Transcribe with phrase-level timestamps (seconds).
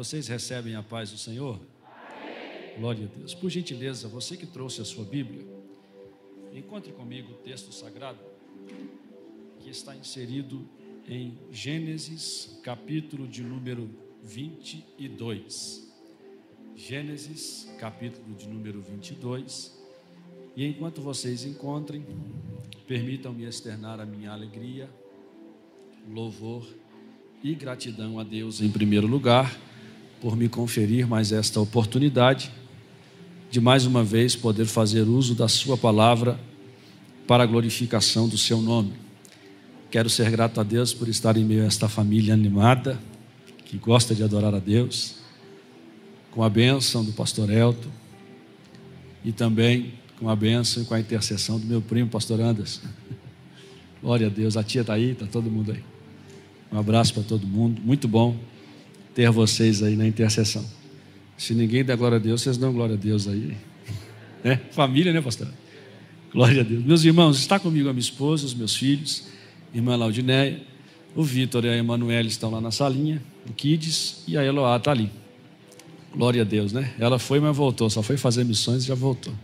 [0.00, 1.60] Vocês recebem a paz do Senhor?
[2.78, 3.34] Glória a Deus.
[3.34, 5.46] Por gentileza, você que trouxe a sua Bíblia,
[6.54, 8.18] encontre comigo o texto sagrado
[9.58, 10.66] que está inserido
[11.06, 13.90] em Gênesis, capítulo de número
[14.22, 15.86] 22.
[16.74, 19.78] Gênesis, capítulo de número 22.
[20.56, 22.06] E enquanto vocês encontrem,
[22.88, 24.88] permitam-me externar a minha alegria,
[26.08, 26.66] louvor
[27.44, 29.68] e gratidão a Deus em primeiro lugar,
[30.20, 32.50] por me conferir mais esta oportunidade
[33.50, 36.38] de mais uma vez poder fazer uso da Sua palavra
[37.26, 38.92] para a glorificação do Seu nome.
[39.90, 43.00] Quero ser grato a Deus por estar em meio a esta família animada,
[43.64, 45.16] que gosta de adorar a Deus
[46.30, 47.88] com a bênção do pastor Elton
[49.24, 52.86] e também com a bênção e com a intercessão do meu primo, pastor Anderson.
[54.00, 55.82] Glória a Deus, a tia está aí, está todo mundo aí.
[56.70, 58.36] Um abraço para todo mundo, muito bom
[59.20, 60.64] ter vocês aí na intercessão.
[61.36, 63.54] Se ninguém der glória a Deus, vocês dão glória a Deus aí.
[64.42, 65.48] É, família, né, pastor?
[66.32, 66.82] Glória a Deus.
[66.82, 69.24] Meus irmãos, está comigo a minha esposa, os meus filhos,
[69.74, 70.62] irmã Laudinéia,
[71.14, 74.92] o Vitor e a Emanuele estão lá na salinha, o Kids, e a Eloá está
[74.92, 75.10] ali.
[76.16, 76.94] Glória a Deus, né?
[76.98, 79.34] Ela foi, mas voltou, só foi fazer missões e já voltou.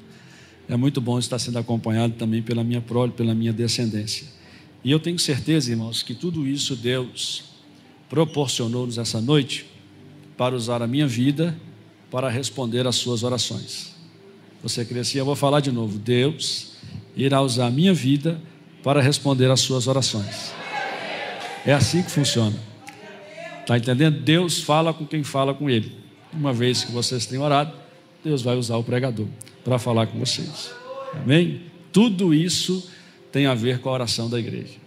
[0.67, 4.27] É muito bom estar sendo acompanhado também pela minha prole, pela minha descendência.
[4.83, 7.56] E eu tenho certeza, irmãos, que tudo isso Deus
[8.09, 9.67] proporcionou-nos essa noite
[10.37, 11.57] para usar a minha vida
[12.11, 13.95] para responder às suas orações.
[14.63, 15.99] Você crescia, eu vou falar de novo.
[15.99, 16.77] Deus
[17.17, 18.41] irá usar a minha vida
[18.83, 20.53] para responder às suas orações.
[21.65, 22.57] É assim que funciona.
[23.61, 24.21] Está entendendo?
[24.21, 27.73] Deus fala com quem fala com Ele uma vez que vocês têm orado,
[28.23, 29.27] Deus vai usar o pregador
[29.65, 30.71] para falar com vocês.
[31.15, 31.63] Amém?
[31.93, 32.89] Tudo isso
[33.33, 34.86] tem a ver com a oração da igreja.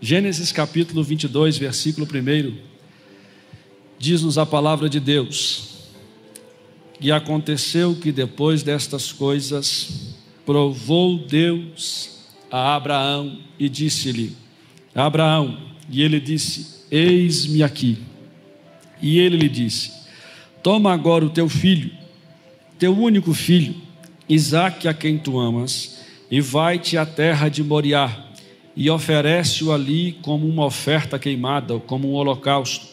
[0.00, 2.56] Gênesis capítulo 22, versículo 1,
[3.98, 5.88] diz-nos a palavra de Deus.
[7.00, 10.14] E aconteceu que depois destas coisas,
[10.46, 14.36] provou Deus a Abraão e disse-lhe:
[14.94, 15.58] Abraão,
[15.90, 17.98] e ele disse: Eis-me aqui.
[19.02, 19.92] E ele lhe disse:
[20.62, 21.90] Toma agora o teu filho,
[22.78, 23.74] teu único filho,
[24.28, 25.98] Isaque, a quem tu amas,
[26.30, 28.27] e vai-te à terra de Moriá,
[28.78, 32.86] e oferece-o ali como uma oferta queimada, como um holocausto,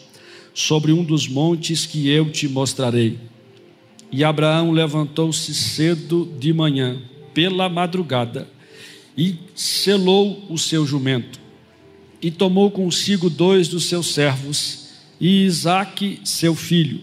[0.52, 3.20] sobre um dos montes que eu te mostrarei.
[4.12, 7.00] E Abraão levantou-se cedo de manhã,
[7.36, 8.50] pela madrugada,
[9.16, 11.40] e selou o seu jumento,
[12.20, 14.90] e tomou consigo dois dos seus servos,
[15.22, 17.00] e Isaque, seu filho,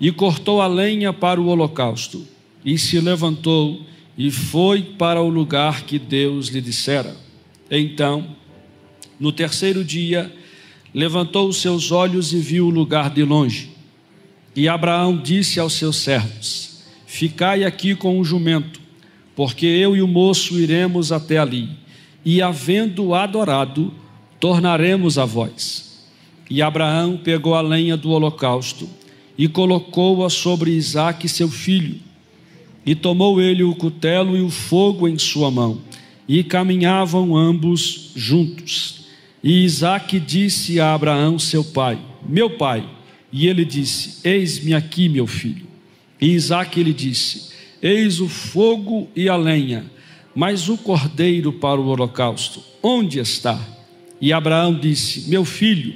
[0.00, 2.24] e cortou a lenha para o holocausto,
[2.64, 3.80] e se levantou
[4.16, 7.23] e foi para o lugar que Deus lhe dissera.
[7.70, 8.36] Então,
[9.18, 10.32] no terceiro dia,
[10.92, 13.70] levantou os seus olhos e viu o lugar de longe.
[14.54, 18.80] E Abraão disse aos seus servos: Ficai aqui com o jumento,
[19.34, 21.70] porque eu e o moço iremos até ali,
[22.24, 23.92] e havendo adorado,
[24.38, 26.04] tornaremos a vós.
[26.48, 28.88] E Abraão pegou a lenha do holocausto
[29.36, 31.98] e colocou-a sobre Isaque, seu filho.
[32.86, 35.80] E tomou ele o cutelo e o fogo em sua mão,
[36.28, 39.04] e caminhavam ambos juntos.
[39.42, 42.88] E Isaque disse a Abraão, seu pai: Meu pai.
[43.32, 45.66] E ele disse: Eis-me aqui, meu filho.
[46.20, 47.52] E Isaque lhe disse:
[47.82, 49.84] Eis o fogo e a lenha,
[50.34, 53.60] mas o cordeiro para o holocausto, onde está?
[54.20, 55.94] E Abraão disse: Meu filho,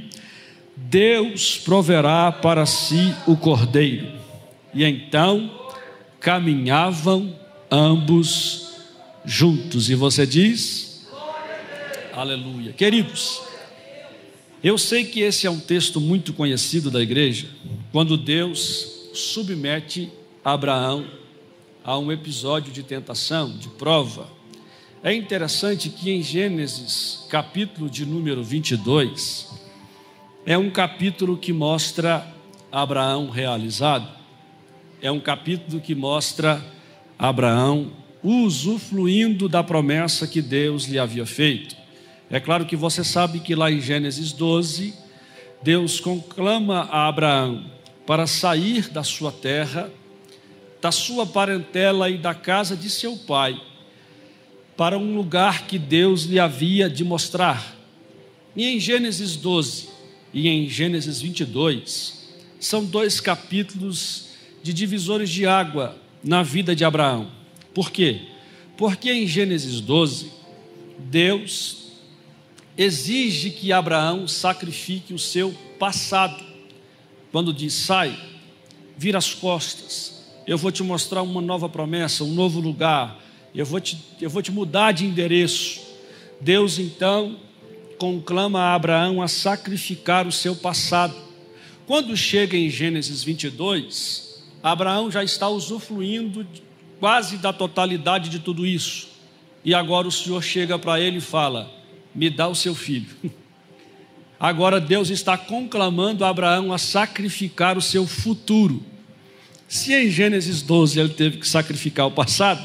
[0.76, 4.08] Deus proverá para si o cordeiro.
[4.74, 5.50] E então
[6.20, 7.34] caminhavam
[7.70, 8.67] ambos
[9.28, 9.90] juntos.
[9.90, 11.06] E você diz?
[12.14, 12.72] Aleluia.
[12.72, 13.42] Queridos,
[14.64, 17.46] eu sei que esse é um texto muito conhecido da igreja,
[17.92, 20.10] quando Deus submete
[20.42, 21.06] Abraão
[21.84, 24.28] a um episódio de tentação, de prova.
[25.02, 29.48] É interessante que em Gênesis, capítulo de número 22,
[30.46, 32.26] é um capítulo que mostra
[32.72, 34.08] Abraão realizado,
[35.00, 36.64] é um capítulo que mostra
[37.18, 37.92] Abraão
[38.22, 41.76] usufruindo da promessa que Deus lhe havia feito.
[42.30, 44.94] É claro que você sabe que lá em Gênesis 12,
[45.62, 47.64] Deus conclama a Abraão
[48.06, 49.90] para sair da sua terra,
[50.80, 53.60] da sua parentela e da casa de seu pai,
[54.76, 57.76] para um lugar que Deus lhe havia de mostrar.
[58.54, 59.88] E em Gênesis 12
[60.32, 62.28] e em Gênesis 22,
[62.60, 64.28] são dois capítulos
[64.62, 67.37] de divisores de água na vida de Abraão.
[67.78, 68.22] Por quê?
[68.76, 70.32] Porque em Gênesis 12,
[70.98, 71.92] Deus
[72.76, 76.42] exige que Abraão sacrifique o seu passado.
[77.30, 78.18] Quando diz: sai,
[78.96, 83.78] vira as costas, eu vou te mostrar uma nova promessa, um novo lugar, eu vou
[83.78, 85.80] te, eu vou te mudar de endereço.
[86.40, 87.38] Deus então
[87.96, 91.14] conclama a Abraão a sacrificar o seu passado.
[91.86, 96.44] Quando chega em Gênesis 22, Abraão já está usufruindo
[97.00, 99.08] quase da totalidade de tudo isso.
[99.64, 101.70] E agora o Senhor chega para ele e fala:
[102.14, 103.08] Me dá o seu filho.
[104.40, 108.80] Agora Deus está conclamando Abraão a sacrificar o seu futuro.
[109.66, 112.62] Se em Gênesis 12 ele teve que sacrificar o passado,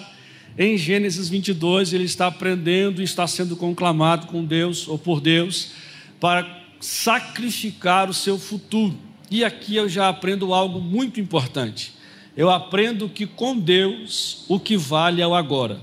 [0.58, 5.72] em Gênesis 22, ele está aprendendo e está sendo conclamado com Deus ou por Deus
[6.20, 8.96] para sacrificar o seu futuro.
[9.32, 11.92] E aqui eu já aprendo algo muito importante.
[12.36, 15.80] Eu aprendo que com Deus o que vale é o agora.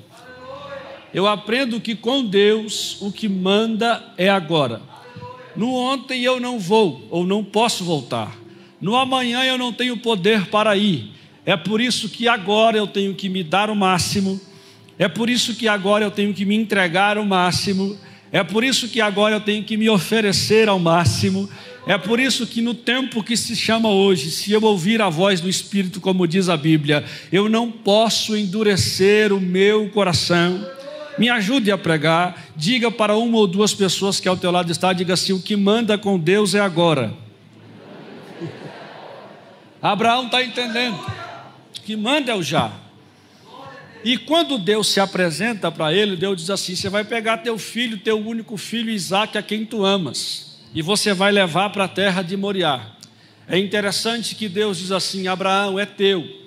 [1.12, 4.81] Eu aprendo que com Deus o que manda é agora.
[5.56, 8.37] No ontem eu não vou ou não posso voltar.
[8.81, 11.12] No amanhã eu não tenho poder para ir.
[11.44, 14.41] É por isso que agora eu tenho que me dar o máximo
[15.00, 17.96] é por isso que agora eu tenho que me entregar ao máximo.
[18.32, 21.49] É por isso que agora eu tenho que me oferecer ao máximo.
[21.87, 25.41] É por isso que no tempo que se chama hoje, se eu ouvir a voz
[25.41, 30.65] do Espírito, como diz a Bíblia, eu não posso endurecer o meu coração.
[31.19, 32.47] Me ajude a pregar.
[32.55, 35.56] Diga para uma ou duas pessoas que ao teu lado está, diga assim: o que
[35.56, 37.12] manda com Deus é agora.
[39.82, 40.94] Abraão está entendendo.
[40.94, 42.71] O que manda é o já.
[44.02, 47.99] E quando Deus se apresenta para ele, Deus diz assim: Você vai pegar teu filho,
[47.99, 52.23] teu único filho Isaac, a quem tu amas, e você vai levar para a terra
[52.23, 52.87] de Moriá.
[53.47, 56.41] É interessante que Deus diz assim: Abraão é teu.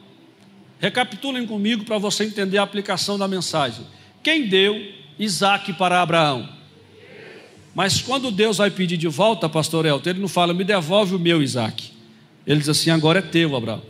[0.80, 3.86] Recapitulem comigo para você entender a aplicação da mensagem.
[4.22, 4.82] Quem deu
[5.20, 6.50] Isaac para Abraão?
[7.76, 11.20] Mas quando Deus vai pedir de volta, pastor Elton, ele não fala, me devolve o
[11.20, 11.92] meu Isaac.
[12.46, 13.82] Ele diz assim: agora é teu, Abraão.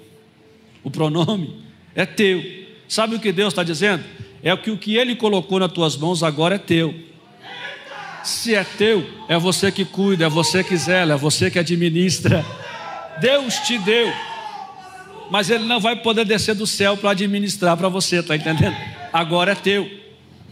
[0.83, 1.63] O pronome
[1.95, 2.62] é teu.
[2.87, 4.03] Sabe o que Deus está dizendo?
[4.43, 6.93] É que o que Ele colocou nas tuas mãos agora é teu.
[8.23, 12.45] Se é teu, é você que cuida, é você que zela, é você que administra.
[13.19, 14.11] Deus te deu,
[15.29, 18.75] mas Ele não vai poder descer do céu para administrar para você, está entendendo?
[19.11, 19.89] Agora é teu.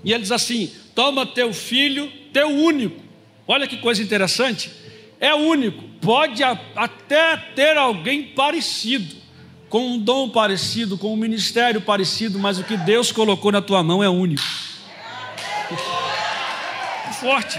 [0.03, 2.99] E Ele diz assim: toma teu filho, teu único.
[3.47, 4.71] Olha que coisa interessante.
[5.19, 9.20] É único, pode até ter alguém parecido
[9.71, 13.81] com um dom parecido, com um ministério parecido, mas o que Deus colocou na tua
[13.81, 14.43] mão é único.
[17.17, 17.57] Forte.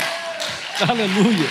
[0.87, 1.49] Aleluia.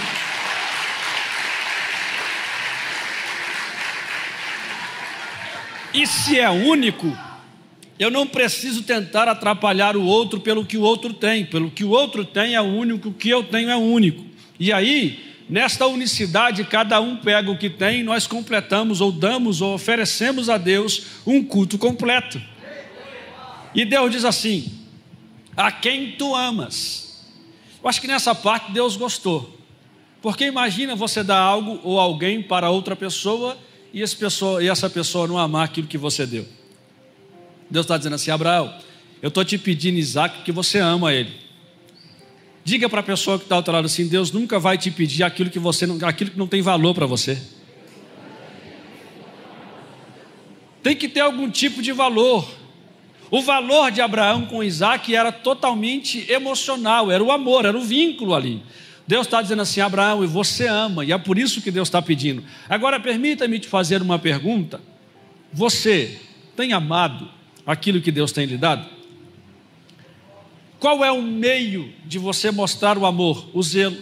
[5.95, 7.11] E se é único,
[7.97, 11.89] eu não preciso tentar atrapalhar o outro pelo que o outro tem, pelo que o
[11.89, 14.23] outro tem é único, o que eu tenho é único.
[14.59, 19.73] E aí, Nesta unicidade, cada um pega o que tem nós completamos, ou damos, ou
[19.73, 22.41] oferecemos a Deus um culto completo.
[23.75, 24.71] E Deus diz assim:
[25.57, 27.27] A quem tu amas.
[27.83, 29.59] Eu acho que nessa parte Deus gostou.
[30.21, 33.57] Porque imagina você dar algo ou alguém para outra pessoa
[33.93, 36.47] e, pessoa, e essa pessoa não amar aquilo que você deu.
[37.69, 38.73] Deus está dizendo assim: Abraão,
[39.21, 41.50] eu estou te pedindo, Isaac, que você ama ele.
[42.63, 45.23] Diga para a pessoa que está ao teu lado assim: Deus nunca vai te pedir
[45.23, 47.41] aquilo que você não, aquilo que não tem valor para você.
[50.83, 52.47] Tem que ter algum tipo de valor.
[53.29, 58.35] O valor de Abraão com Isaac era totalmente emocional, era o amor, era o vínculo
[58.35, 58.61] ali.
[59.07, 62.01] Deus está dizendo assim: Abraão, e você ama, e é por isso que Deus está
[62.01, 62.43] pedindo.
[62.69, 64.79] Agora, permita-me te fazer uma pergunta:
[65.51, 66.19] Você
[66.55, 67.27] tem amado
[67.65, 69.00] aquilo que Deus tem lhe dado?
[70.81, 73.47] Qual é o meio de você mostrar o amor?
[73.53, 73.95] O zelo,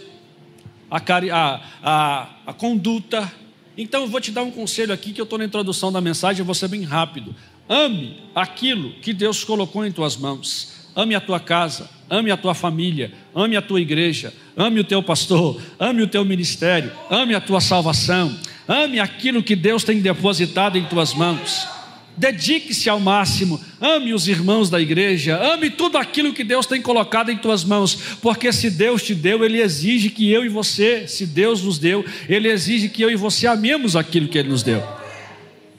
[0.90, 3.30] a, a, a, a conduta.
[3.76, 6.40] Então eu vou te dar um conselho aqui que eu estou na introdução da mensagem,
[6.40, 7.36] eu vou ser bem rápido.
[7.68, 10.88] Ame aquilo que Deus colocou em tuas mãos.
[10.96, 15.02] Ame a tua casa, ame a tua família, ame a tua igreja, ame o teu
[15.02, 18.34] pastor, ame o teu ministério, ame a tua salvação,
[18.66, 21.79] ame aquilo que Deus tem depositado em tuas mãos
[22.16, 27.30] dedique-se ao máximo, ame os irmãos da igreja, ame tudo aquilo que Deus tem colocado
[27.30, 31.26] em tuas mãos, porque se Deus te deu, Ele exige que eu e você, se
[31.26, 34.82] Deus nos deu, Ele exige que eu e você amemos aquilo que Ele nos deu.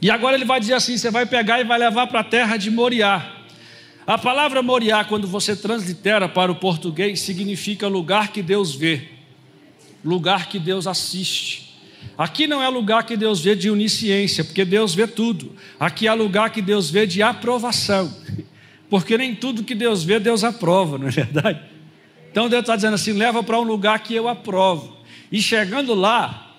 [0.02, 2.58] E agora ele vai dizer assim: você vai pegar e vai levar para a terra
[2.58, 3.38] de Moriá.
[4.08, 9.10] A palavra Moriá, quando você translitera para o português, significa lugar que Deus vê,
[10.04, 11.71] lugar que Deus assiste.
[12.22, 15.56] Aqui não é lugar que Deus vê de onisciência, porque Deus vê tudo.
[15.80, 18.16] Aqui é lugar que Deus vê de aprovação,
[18.92, 21.60] porque nem tudo que Deus vê, Deus aprova, não é verdade?
[22.30, 24.98] Então Deus está dizendo assim: leva para um lugar que eu aprovo.
[25.32, 26.58] E chegando lá,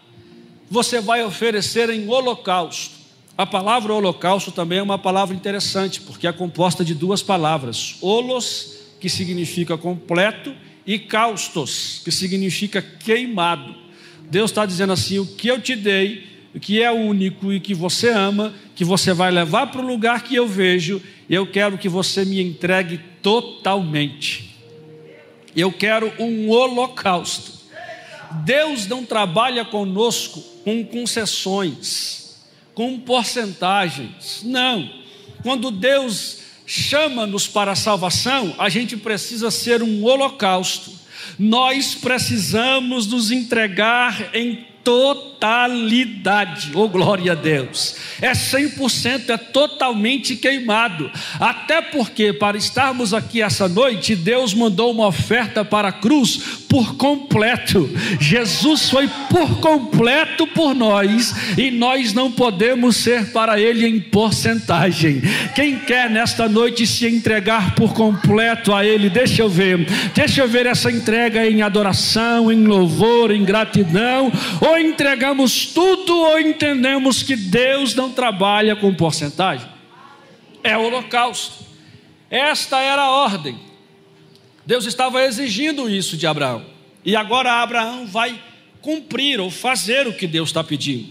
[0.69, 2.97] você vai oferecer em holocausto.
[3.39, 8.79] A palavra holocausto também é uma palavra interessante, porque é composta de duas palavras: holos,
[8.99, 10.53] que significa completo,
[10.85, 13.92] e caustos, que significa queimado.
[14.31, 17.75] Deus está dizendo assim: o que eu te dei, o que é único e que
[17.75, 21.89] você ama, que você vai levar para o lugar que eu vejo, eu quero que
[21.89, 24.57] você me entregue totalmente.
[25.55, 27.53] Eu quero um holocausto.
[28.45, 32.41] Deus não trabalha conosco com concessões,
[32.75, 34.43] com porcentagens.
[34.43, 34.91] Não.
[35.43, 40.91] Quando Deus chama-nos para a salvação, a gente precisa ser um holocausto.
[41.39, 46.71] Nós precisamos nos entregar em totalidade.
[46.75, 47.97] Oh, glória a Deus.
[48.21, 51.11] É 100%, é totalmente queimado.
[51.39, 56.97] Até porque, para estarmos aqui essa noite, Deus mandou uma oferta para a cruz por
[56.97, 57.91] completo.
[58.21, 65.23] Jesus foi por completo por nós e nós não podemos ser para Ele em porcentagem.
[65.55, 70.49] Quem quer nesta noite se entregar por completo a Ele, deixa eu ver, deixa eu
[70.49, 77.37] ver essa entrega em adoração, em louvor, em gratidão, ou entregamos tudo ou entendemos que
[77.37, 79.69] Deus não trabalha com porcentagem.
[80.63, 81.65] É o holocausto.
[82.31, 83.59] Esta era a ordem.
[84.65, 86.65] Deus estava exigindo isso de Abraão.
[87.05, 88.41] E agora Abraão vai
[88.81, 91.09] cumprir ou fazer o que Deus está pedindo.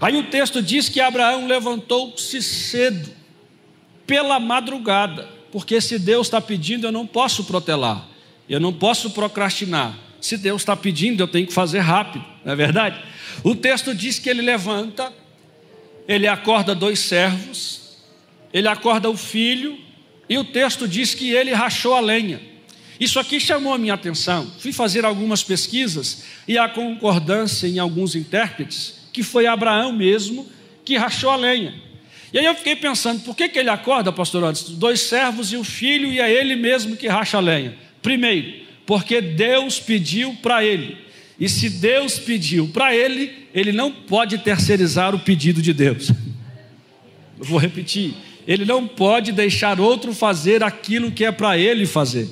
[0.00, 3.10] Aí o texto diz que Abraão levantou-se cedo,
[4.06, 8.06] pela madrugada, porque se Deus está pedindo, eu não posso protelar,
[8.48, 9.96] eu não posso procrastinar.
[10.22, 13.02] Se Deus está pedindo, eu tenho que fazer rápido, não é verdade?
[13.42, 15.12] O texto diz que ele levanta,
[16.06, 17.98] ele acorda dois servos,
[18.54, 19.76] ele acorda o filho,
[20.28, 22.40] e o texto diz que ele rachou a lenha.
[23.00, 24.48] Isso aqui chamou a minha atenção.
[24.60, 30.48] Fui fazer algumas pesquisas e há concordância em alguns intérpretes que foi Abraão mesmo
[30.84, 31.74] que rachou a lenha.
[32.32, 34.70] E aí eu fiquei pensando, por que, que ele acorda, pastor Antes?
[34.70, 37.76] Dois servos e o filho, e é ele mesmo que racha a lenha.
[38.00, 40.96] Primeiro, porque Deus pediu para ele.
[41.38, 46.10] E se Deus pediu para ele, ele não pode terceirizar o pedido de Deus.
[47.38, 48.14] Eu vou repetir.
[48.46, 52.28] Ele não pode deixar outro fazer aquilo que é para ele fazer.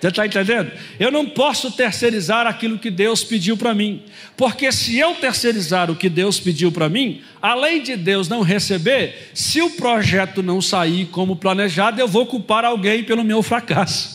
[0.00, 0.70] Você está entendendo?
[1.00, 4.02] Eu não posso terceirizar aquilo que Deus pediu para mim,
[4.36, 9.30] porque se eu terceirizar o que Deus pediu para mim, além de Deus não receber,
[9.32, 14.13] se o projeto não sair como planejado, eu vou culpar alguém pelo meu fracasso.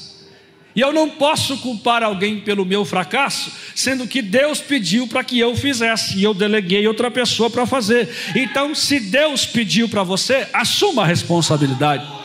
[0.75, 5.39] E eu não posso culpar alguém pelo meu fracasso, sendo que Deus pediu para que
[5.39, 8.07] eu fizesse e eu deleguei outra pessoa para fazer.
[8.35, 12.19] Então, se Deus pediu para você, assuma a responsabilidade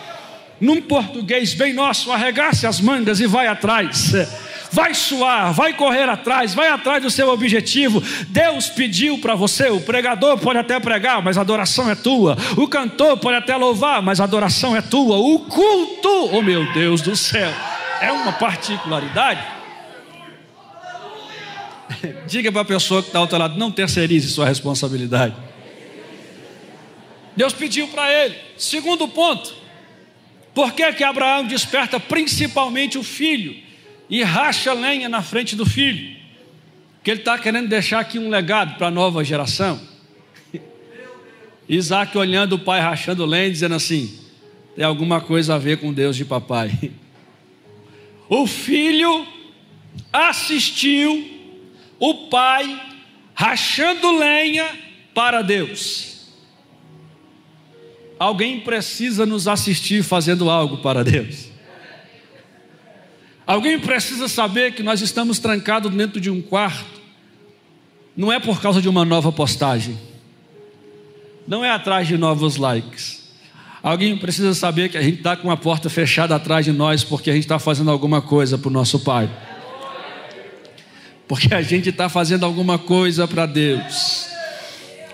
[0.60, 4.12] num português bem nosso, arregace as mangas e vai atrás.
[4.72, 8.02] Vai suar, vai correr atrás, vai atrás do seu objetivo.
[8.28, 12.36] Deus pediu para você, o pregador pode até pregar, mas a adoração é tua.
[12.56, 15.16] O cantor pode até louvar, mas a adoração é tua.
[15.16, 17.52] O culto, oh meu Deus do céu,
[18.00, 19.44] é uma particularidade.
[22.26, 25.34] Diga para a pessoa que está ao teu lado, não terceirize sua responsabilidade.
[27.36, 28.36] Deus pediu para ele.
[28.56, 29.54] Segundo ponto,
[30.54, 33.56] por que, que Abraão desperta principalmente o filho
[34.08, 36.16] e racha lenha na frente do filho?
[37.02, 39.80] Que ele está querendo deixar aqui um legado para a nova geração.
[41.68, 44.18] Isaac olhando o pai rachando lenha, dizendo assim:
[44.76, 46.92] tem alguma coisa a ver com Deus de papai.
[48.28, 49.26] O filho
[50.12, 51.31] assistiu
[51.99, 52.81] o pai
[53.35, 54.66] rachando lenha
[55.12, 56.14] para Deus.
[58.19, 61.49] Alguém precisa nos assistir fazendo algo para Deus.
[63.47, 67.02] Alguém precisa saber que nós estamos trancados dentro de um quarto.
[68.16, 69.99] Não é por causa de uma nova postagem.
[71.47, 73.24] Não é atrás de novos likes.
[73.84, 77.28] Alguém precisa saber que a gente está com a porta fechada atrás de nós porque
[77.28, 79.28] a gente está fazendo alguma coisa para o nosso Pai.
[81.28, 84.26] Porque a gente está fazendo alguma coisa para Deus.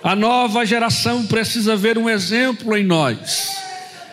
[0.04, 3.56] A nova geração precisa ver um exemplo em nós.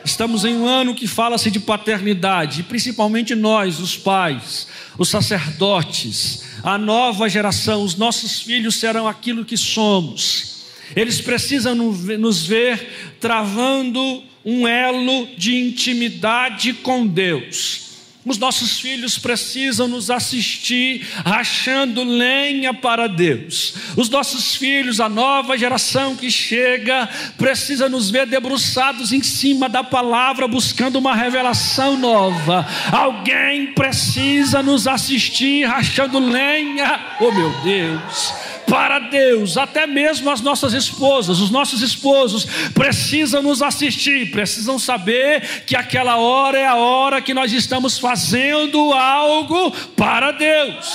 [0.03, 6.79] Estamos em um ano que fala-se de paternidade, principalmente nós, os pais, os sacerdotes, a
[6.79, 10.65] nova geração, os nossos filhos serão aquilo que somos.
[10.95, 17.85] Eles precisam nos ver travando um elo de intimidade com Deus.
[18.25, 23.73] Os nossos filhos precisam nos assistir rachando lenha para Deus.
[23.95, 29.83] Os nossos filhos, a nova geração que chega, precisa nos ver debruçados em cima da
[29.83, 32.65] palavra, buscando uma revelação nova.
[32.91, 40.73] Alguém precisa nos assistir rachando lenha, oh meu Deus para Deus, até mesmo as nossas
[40.73, 47.21] esposas, os nossos esposos precisam nos assistir, precisam saber que aquela hora é a hora
[47.21, 50.91] que nós estamos fazendo algo para Deus.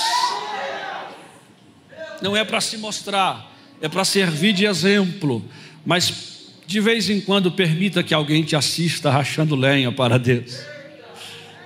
[2.21, 3.51] Não é para se mostrar,
[3.81, 5.43] é para servir de exemplo,
[5.83, 10.59] mas de vez em quando permita que alguém te assista rachando lenha para Deus.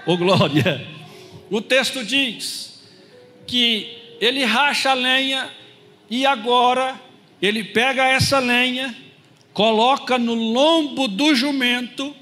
[0.05, 0.87] Ô oh, glória!
[1.49, 2.81] O texto diz
[3.45, 5.49] que ele racha lenha
[6.09, 6.99] e agora
[7.41, 8.95] ele pega essa lenha,
[9.53, 12.15] coloca no lombo do jumento,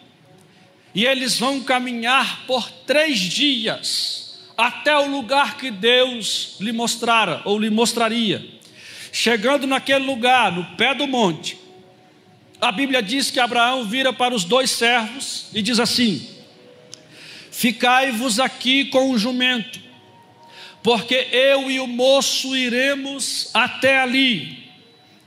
[0.93, 4.25] e eles vão caminhar por três dias
[4.57, 8.45] até o lugar que Deus lhe mostrara ou lhe mostraria.
[9.11, 11.57] Chegando naquele lugar, no pé do monte,
[12.59, 16.27] a Bíblia diz que Abraão vira para os dois servos e diz assim:
[17.51, 19.79] Ficai-vos aqui com o jumento,
[20.85, 24.69] porque eu e o moço iremos até ali,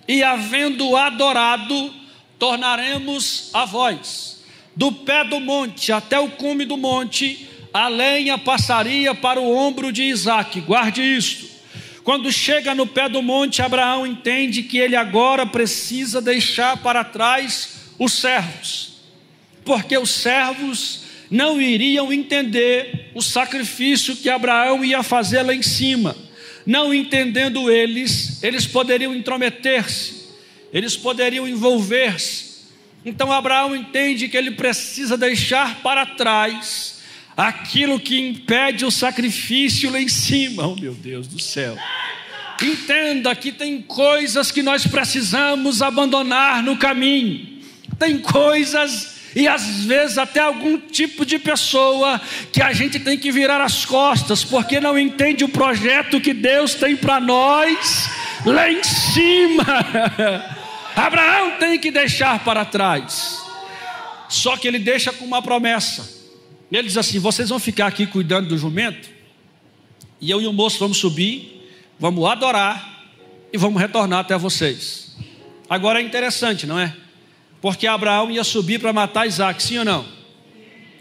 [0.07, 1.93] e havendo adorado,
[2.39, 4.45] tornaremos a voz.
[4.77, 9.91] Do pé do monte até o cume do monte, a lenha passaria para o ombro
[9.91, 10.61] de Isaac.
[10.61, 11.49] Guarde isto.
[12.05, 17.91] Quando chega no pé do monte, Abraão entende que ele agora precisa deixar para trás
[17.99, 18.93] os servos,
[19.65, 26.17] porque os servos não iriam entender o sacrifício que Abraão ia fazer lá em cima.
[26.65, 30.29] Não entendendo eles, eles poderiam intrometer-se,
[30.73, 32.69] eles poderiam envolver-se.
[33.05, 37.01] Então Abraão entende que ele precisa deixar para trás
[37.37, 40.67] aquilo que impede o sacrifício lá em cima.
[40.69, 41.77] Oh meu Deus do céu.
[42.63, 47.59] Entenda que tem coisas que nós precisamos abandonar no caminho.
[47.99, 52.21] Tem coisas e às vezes até algum tipo de pessoa
[52.51, 56.75] que a gente tem que virar as costas, porque não entende o projeto que Deus
[56.75, 58.11] tem para nós
[58.45, 59.65] lá em cima.
[60.97, 63.41] Abraão tem que deixar para trás,
[64.29, 66.19] só que ele deixa com uma promessa.
[66.73, 69.09] Ele diz assim: vocês vão ficar aqui cuidando do jumento,
[70.21, 73.07] e eu e o moço vamos subir, vamos adorar
[73.53, 75.17] e vamos retornar até vocês.
[75.71, 76.93] Agora é interessante, não é?
[77.61, 80.07] Porque Abraão ia subir para matar Isaac, sim ou não?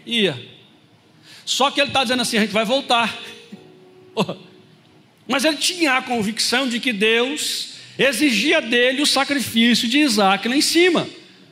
[0.04, 0.40] Ia.
[1.44, 3.16] Só que ele está dizendo assim: a gente vai voltar.
[5.26, 10.56] Mas ele tinha a convicção de que Deus exigia dele o sacrifício de Isaac lá
[10.56, 11.08] em cima.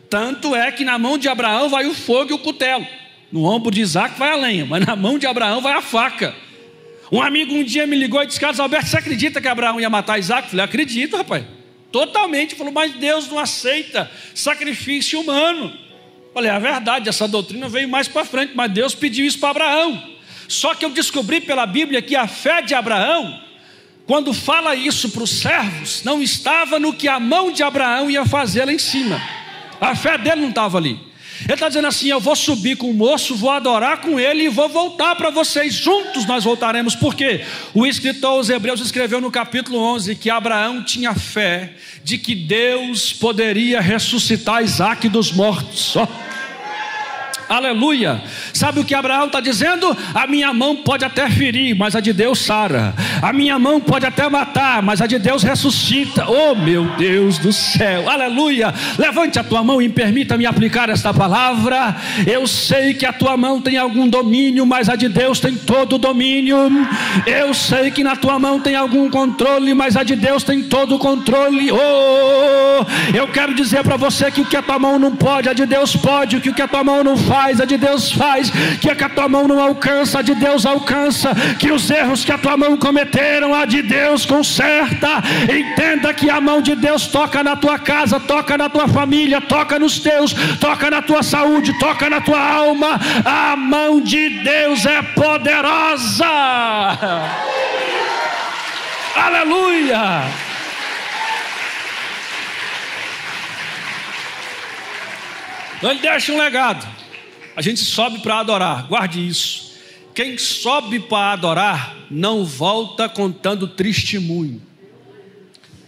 [0.09, 2.87] Tanto é que na mão de Abraão vai o fogo e o cutelo.
[3.31, 6.35] No ombro de Isaac vai a lenha, mas na mão de Abraão vai a faca.
[7.11, 9.91] Um amigo um dia me ligou e disse: Carlos Alberto, você acredita que Abraão ia
[9.91, 10.45] matar Isaac?
[10.45, 11.45] Eu falei: acredito, rapaz.
[11.97, 12.55] Totalmente.
[12.55, 15.73] Falou, mas Deus não aceita sacrifício humano.
[16.35, 20.03] Falei, é verdade, essa doutrina veio mais para frente, mas Deus pediu isso para Abraão.
[20.47, 23.41] Só que eu descobri pela Bíblia que a fé de Abraão,
[24.07, 28.27] quando fala isso para os servos, não estava no que a mão de Abraão ia
[28.27, 29.19] fazer lá em cima.
[29.81, 31.01] A fé dele não estava ali.
[31.47, 34.49] Ele está dizendo assim: Eu vou subir com o moço, vou adorar com ele e
[34.49, 35.75] vou voltar para vocês.
[35.75, 36.95] Juntos nós voltaremos.
[36.95, 42.35] Porque o escritor aos Hebreus escreveu no capítulo 11 que Abraão tinha fé de que
[42.35, 45.95] Deus poderia ressuscitar Isaac dos mortos.
[45.97, 46.36] Oh.
[47.49, 48.21] Aleluia.
[48.53, 49.97] Sabe o que Abraão está dizendo?
[50.13, 52.93] A minha mão pode até ferir, mas a de Deus sara.
[53.23, 56.27] A minha mão pode até matar, mas a de Deus ressuscita.
[56.29, 58.11] Oh meu Deus do céu.
[58.11, 58.75] Aleluia.
[58.99, 61.97] Levante a tua mão e permita-me aplicar esta palavra.
[62.27, 65.95] Eu sei que a tua mão tem algum domínio, mas a de Deus tem todo
[65.95, 66.57] o domínio.
[67.27, 70.97] Eu sei que na tua mão tem algum controle, mas a de Deus tem todo
[70.97, 71.71] o controle.
[71.71, 75.53] Oh, eu quero dizer para você que o que a tua mão não pode, a
[75.53, 76.37] de Deus pode.
[76.37, 79.05] O que a tua mão não faz faz, a de Deus faz, que a que
[79.05, 82.57] a tua mão não alcança, a de Deus alcança, que os erros que a tua
[82.57, 85.23] mão cometeram, a de Deus conserta.
[85.45, 89.79] Entenda que a mão de Deus toca na tua casa, toca na tua família, toca
[89.79, 92.99] nos teus, toca na tua saúde, toca na tua alma.
[93.25, 96.27] A mão de Deus é poderosa.
[99.15, 100.25] Aleluia!
[105.77, 106.96] Então ele deixa um legado.
[107.57, 109.73] A gente sobe para adorar, guarde isso.
[110.15, 114.61] Quem sobe para adorar não volta contando testemunho.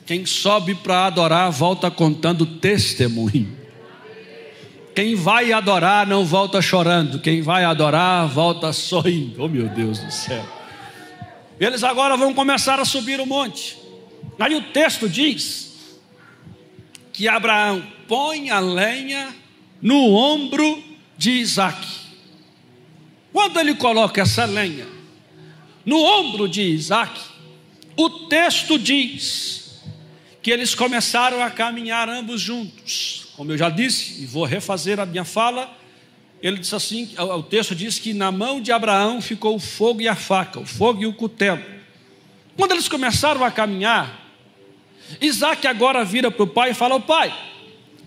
[0.06, 3.56] Quem sobe para adorar volta contando testemunho.
[4.94, 9.44] Quem vai adorar não volta chorando, quem vai adorar volta sorrindo.
[9.44, 10.44] Oh meu Deus do céu.
[11.60, 13.76] Eles agora vão começar a subir o monte.
[14.38, 16.00] Aí o texto diz
[17.12, 19.28] que Abraão põe a lenha
[19.82, 20.87] no ombro
[21.18, 21.84] de Isaac.
[23.32, 24.86] Quando ele coloca essa lenha
[25.84, 27.20] no ombro de Isaac,
[27.96, 29.82] o texto diz
[30.40, 33.26] que eles começaram a caminhar ambos juntos.
[33.36, 35.76] Como eu já disse, e vou refazer a minha fala,
[36.40, 40.08] ele disse assim: o texto diz que na mão de Abraão ficou o fogo e
[40.08, 41.64] a faca, o fogo e o cutelo.
[42.56, 44.26] Quando eles começaram a caminhar,
[45.20, 47.36] Isaac agora vira para o pai e fala: Pai,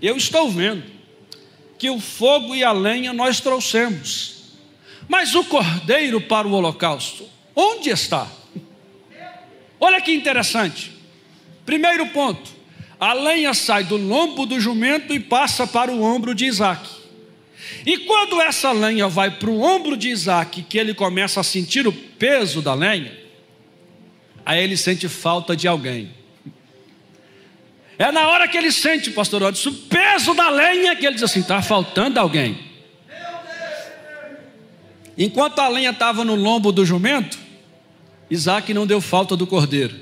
[0.01, 1.00] eu estou vendo
[1.81, 4.43] que o fogo e a lenha nós trouxemos,
[5.09, 8.27] mas o cordeiro para o holocausto, onde está?
[9.79, 10.91] Olha que interessante.
[11.65, 12.51] Primeiro ponto:
[12.99, 16.87] a lenha sai do lombo do jumento e passa para o ombro de Isaac.
[17.83, 21.87] E quando essa lenha vai para o ombro de Isaac, que ele começa a sentir
[21.87, 23.11] o peso da lenha,
[24.45, 26.11] aí ele sente falta de alguém.
[28.01, 31.21] É na hora que ele sente, pastor Odson, o peso da lenha, que ele diz
[31.21, 32.57] assim: está faltando alguém.
[35.15, 37.37] Enquanto a lenha estava no lombo do jumento,
[38.27, 39.95] Isaac não deu falta do cordeiro.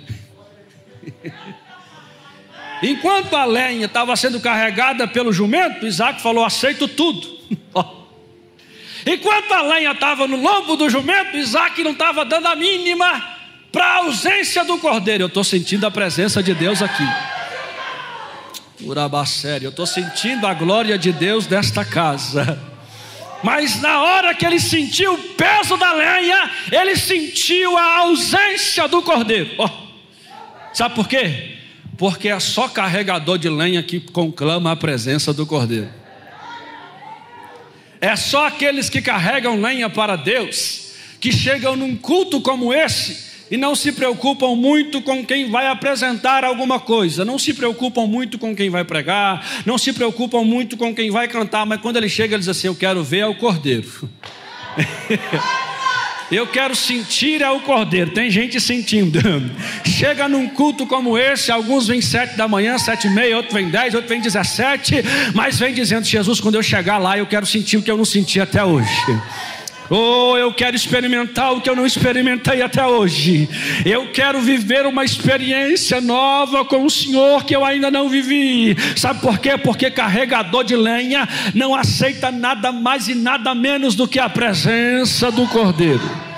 [2.81, 7.37] Enquanto a lenha estava sendo carregada pelo jumento, Isaac falou: aceito tudo.
[9.05, 13.37] Enquanto a lenha estava no lombo do jumento, Isaac não estava dando a mínima
[13.73, 15.23] para a ausência do cordeiro.
[15.23, 17.03] Eu estou sentindo a presença de Deus aqui.
[18.81, 22.57] Urabacério, eu estou sentindo a glória de Deus desta casa.
[23.43, 29.01] Mas na hora que ele sentiu o peso da lenha, ele sentiu a ausência do
[29.01, 29.49] cordeiro.
[29.57, 29.69] Oh,
[30.73, 31.57] sabe por quê?
[31.97, 35.89] Porque é só carregador de lenha que conclama a presença do cordeiro.
[38.01, 43.57] É só aqueles que carregam lenha para Deus, que chegam num culto como esse e
[43.57, 48.55] não se preocupam muito com quem vai apresentar alguma coisa, não se preocupam muito com
[48.55, 52.35] quem vai pregar, não se preocupam muito com quem vai cantar, mas quando ele chega,
[52.35, 54.09] ele diz assim: Eu quero ver ao cordeiro.
[56.31, 58.11] Eu quero sentir é o cordeiro.
[58.11, 59.19] Tem gente sentindo.
[59.83, 63.69] Chega num culto como esse, alguns vêm sete da manhã, sete e meia, outro vem
[63.69, 64.97] dez, outro vem dezessete,
[65.33, 68.05] mas vem dizendo: Jesus, quando eu chegar lá, eu quero sentir o que eu não
[68.05, 68.87] senti até hoje.
[69.89, 73.49] Oh, eu quero experimentar o que eu não experimentei até hoje.
[73.85, 78.75] Eu quero viver uma experiência nova com o Senhor que eu ainda não vivi.
[78.95, 79.57] Sabe por quê?
[79.57, 85.31] Porque carregador de lenha não aceita nada mais e nada menos do que a presença
[85.31, 86.28] do Cordeiro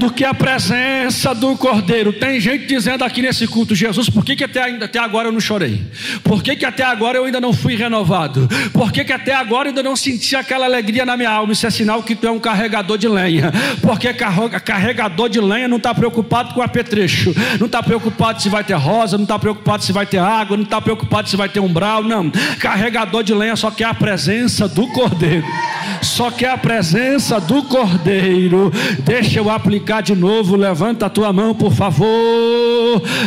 [0.00, 2.10] do que a presença do Cordeiro.
[2.10, 5.40] Tem gente dizendo aqui nesse culto, Jesus, por que, que até, até agora eu não
[5.40, 5.82] chorei?
[6.24, 8.48] Por que, que até agora eu ainda não fui renovado?
[8.72, 11.52] Por que, que até agora eu ainda não senti aquela alegria na minha alma?
[11.52, 13.52] Isso é sinal que tu é um carregador de lenha.
[13.82, 14.14] Porque
[14.64, 19.18] carregador de lenha não está preocupado com apetrecho, não está preocupado se vai ter rosa,
[19.18, 22.30] não está preocupado se vai ter água, não está preocupado se vai ter umbral, não.
[22.58, 25.44] Carregador de lenha só quer a presença do Cordeiro.
[26.00, 28.72] Só quer a presença do Cordeiro.
[29.04, 32.06] Deixa eu aplicar de novo, levanta a tua mão, por favor.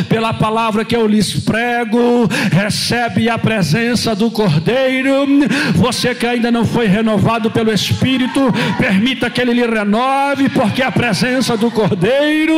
[0.08, 5.26] Pela palavra que eu lhes prego, recebe a presença do Cordeiro.
[5.74, 8.40] Você que ainda não foi renovado pelo Espírito,
[8.78, 12.54] permita que ele lhe renove, porque a presença do Cordeiro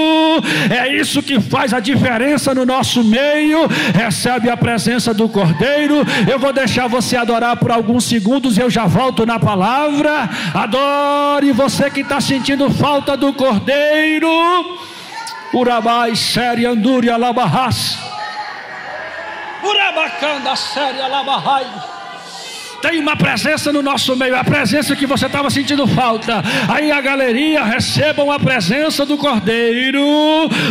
[0.70, 3.66] é isso que faz a diferença no nosso meio.
[3.94, 6.06] Recebe a presença do Cordeiro.
[6.30, 10.28] Eu vou deixar você adorar por alguns segundos e eu já volto na palavra.
[10.54, 14.78] Adore você que está sentindo falta do Cordeiro Cordeiro.
[15.54, 17.98] Urabai, séria, andúria, labarras.
[19.62, 21.66] Urabacanda, séria, labarrai.
[22.82, 26.42] Tem uma presença no nosso meio, a presença que você estava sentindo falta.
[26.68, 29.98] Aí a galeria recebam a presença do Cordeiro.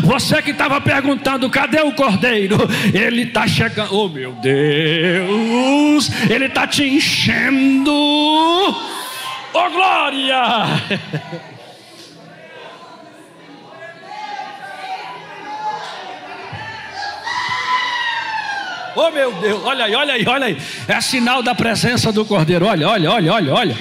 [0.04, 2.58] Você que estava perguntando, cadê o Cordeiro?
[2.94, 3.94] Ele está chegando.
[3.94, 6.12] Oh meu Deus!
[6.30, 7.92] Ele está te enchendo.
[7.92, 11.46] Oh glória!
[18.96, 20.58] Oh meu Deus, olha aí, olha aí, olha aí.
[20.88, 22.66] É sinal da presença do Cordeiro.
[22.66, 23.78] Olha, olha, olha, olha, olha.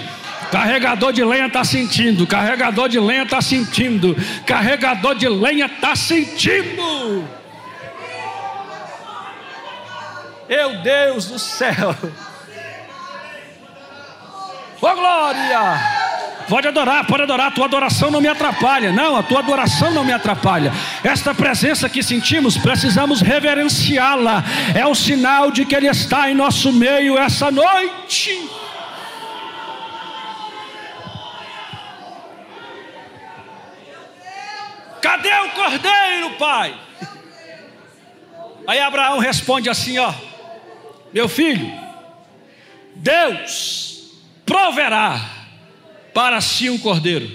[0.51, 7.29] Carregador de lenha está sentindo, carregador de lenha está sentindo, carregador de lenha está sentindo.
[10.49, 11.97] Meu Deus do céu.
[14.81, 16.04] Oh glória!
[16.49, 18.93] Pode adorar, pode adorar, a tua adoração não me atrapalha.
[18.93, 20.73] Não, a tua adoração não me atrapalha.
[21.03, 24.45] Esta presença que sentimos, precisamos reverenciá-la.
[24.75, 28.51] É o sinal de que Ele está em nosso meio essa noite.
[35.01, 36.75] Cadê o cordeiro, pai?
[38.67, 40.13] Aí Abraão responde assim: Ó,
[41.13, 41.73] meu filho,
[42.97, 44.11] Deus
[44.45, 45.44] proverá
[46.15, 47.29] para si um cordeiro,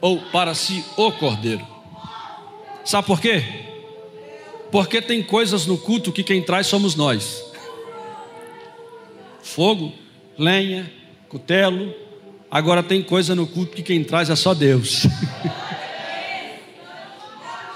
[0.00, 1.66] ou para si o cordeiro.
[2.84, 3.42] Sabe por quê?
[4.70, 7.42] Porque tem coisas no culto que quem traz somos nós:
[9.42, 9.92] fogo,
[10.38, 10.92] lenha,
[11.28, 11.92] cutelo.
[12.50, 15.06] Agora tem coisa no culto que quem traz é só Deus.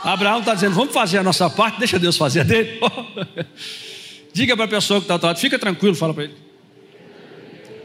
[0.04, 2.78] Abraão está dizendo: vamos fazer a nossa parte, deixa Deus fazer a dele.
[4.32, 6.34] Diga para a pessoa que está ao lado, fica tranquilo, fala para ele.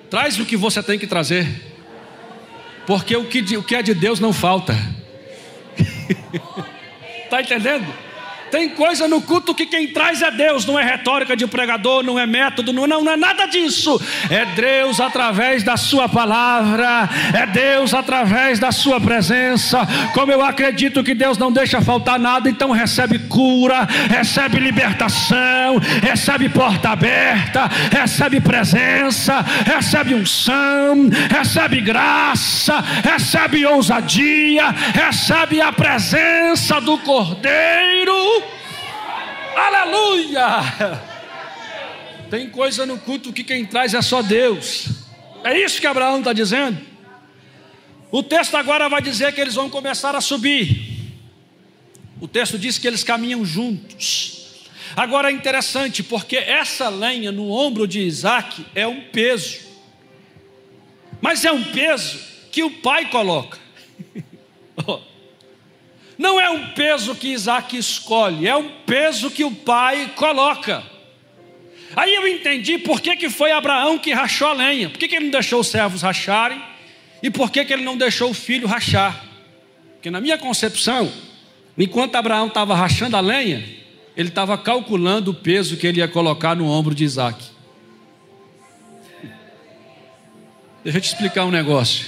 [0.09, 1.47] Traz o que você tem que trazer,
[2.89, 4.75] porque o que, o que é de Deus não falta.
[7.23, 7.85] Está entendendo?
[8.51, 12.17] Tem coisa no culto que quem traz é Deus, não é retórica de pregador, não
[12.17, 13.99] é método, não, não, não é nada disso.
[14.29, 19.87] É Deus através da Sua palavra, é Deus através da Sua presença.
[20.13, 26.49] Como eu acredito que Deus não deixa faltar nada, então recebe cura, recebe libertação, recebe
[26.49, 38.38] porta aberta, recebe presença, recebe unção, recebe graça, recebe ousadia, recebe a presença do Cordeiro.
[39.55, 40.99] Aleluia!
[42.29, 44.87] Tem coisa no culto que quem traz é só Deus.
[45.43, 46.79] É isso que Abraão está dizendo.
[48.11, 50.89] O texto agora vai dizer que eles vão começar a subir.
[52.19, 54.67] O texto diz que eles caminham juntos.
[54.95, 59.59] Agora é interessante, porque essa lenha no ombro de Isaac é um peso,
[61.21, 62.19] mas é um peso
[62.51, 63.57] que o pai coloca.
[66.19, 70.83] Não é um peso que Isaac escolhe, é um peso que o pai coloca.
[71.95, 75.15] Aí eu entendi por que, que foi Abraão que rachou a lenha, por que, que
[75.15, 76.61] ele não deixou os servos racharem
[77.23, 79.23] e por que, que ele não deixou o filho rachar.
[79.93, 81.09] Porque na minha concepção,
[81.77, 83.63] enquanto Abraão estava rachando a lenha,
[84.13, 87.41] ele estava calculando o peso que ele ia colocar no ombro de Isaac.
[90.83, 92.05] Deixa eu te explicar um negócio.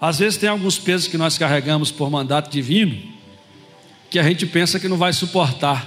[0.00, 3.18] Às vezes tem alguns pesos que nós carregamos por mandato divino
[4.10, 5.86] que a gente pensa que não vai suportar.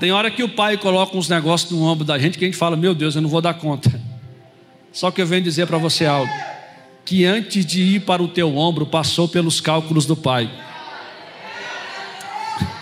[0.00, 2.56] Tem hora que o pai coloca uns negócios no ombro da gente que a gente
[2.56, 4.00] fala: Meu Deus, eu não vou dar conta.
[4.92, 6.32] Só que eu venho dizer para você algo:
[7.04, 10.50] que antes de ir para o teu ombro, passou pelos cálculos do pai.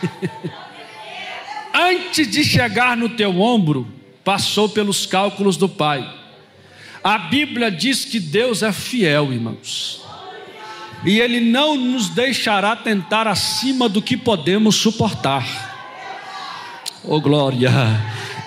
[1.75, 3.87] antes de chegar no teu ombro,
[4.25, 6.24] passou pelos cálculos do pai.
[7.05, 10.01] A Bíblia diz que Deus é fiel, irmãos.
[11.05, 15.45] E Ele não nos deixará tentar acima do que podemos suportar.
[17.05, 17.71] Oh glória!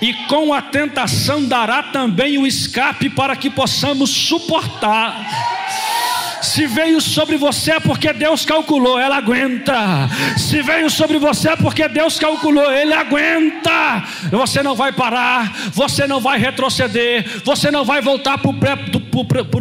[0.02, 5.15] E com a tentação dará também o escape para que possamos suportar.
[6.41, 10.10] Se veio sobre você é porque Deus calculou, ela aguenta.
[10.38, 14.04] Se veio sobre você é porque Deus calculou, ele aguenta.
[14.32, 18.54] Você não vai parar, você não vai retroceder, você não vai voltar para o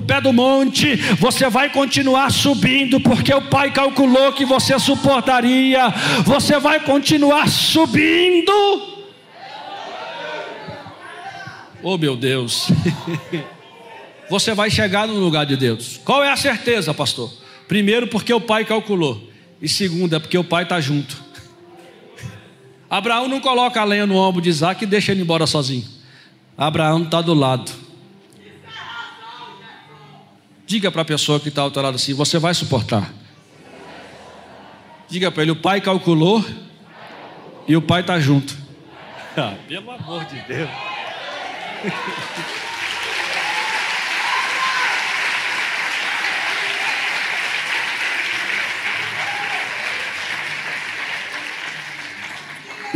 [0.02, 5.88] pé, do monte, você vai continuar subindo, porque o Pai calculou que você suportaria.
[6.24, 8.52] Você vai continuar subindo.
[11.82, 12.68] Oh meu Deus.
[14.28, 16.00] você vai chegar no lugar de Deus.
[16.04, 17.32] Qual é a certeza, pastor?
[17.68, 21.16] Primeiro, porque o pai calculou, e segundo, é porque o pai está junto.
[22.88, 25.84] Abraão não coloca a lenha no ombro de Isaac e deixa ele embora sozinho.
[26.56, 27.70] Abraão está do lado.
[30.66, 33.12] Diga para a pessoa que está ao teu lado assim: você vai suportar.
[35.08, 36.44] Diga para ele: o pai calculou
[37.68, 38.56] e o pai está junto.
[39.38, 40.70] Ah, pelo amor de Deus.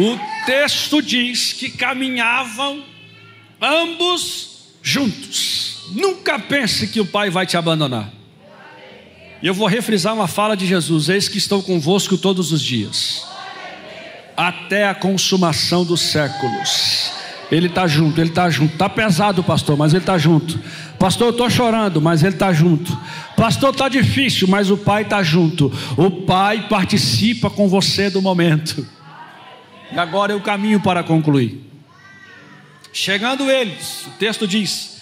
[0.01, 2.83] O texto diz que caminhavam
[3.61, 5.91] ambos juntos.
[5.93, 8.11] Nunca pense que o Pai vai te abandonar.
[9.43, 13.27] E eu vou refrisar uma fala de Jesus: Eis que estou convosco todos os dias,
[14.35, 17.13] até a consumação dos séculos.
[17.53, 18.73] Ele está junto, ele está junto.
[18.73, 20.59] Está pesado, pastor, mas ele está junto.
[20.99, 22.97] Pastor, eu estou chorando, mas ele está junto.
[23.37, 25.71] Pastor, está difícil, mas o Pai está junto.
[25.95, 28.87] O Pai participa com você do momento.
[29.93, 31.61] E agora eu caminho para concluir.
[32.93, 35.01] Chegando eles, o texto diz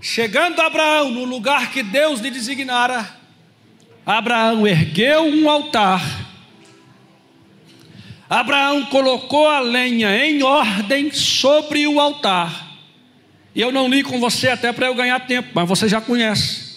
[0.00, 3.06] Chegando Abraão no lugar que Deus lhe designara,
[4.04, 6.02] Abraão ergueu um altar.
[8.28, 12.68] Abraão colocou a lenha em ordem sobre o altar.
[13.54, 16.70] E eu não li com você até para eu ganhar tempo, mas você já conhece.